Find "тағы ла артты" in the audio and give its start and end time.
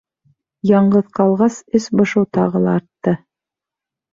2.39-3.15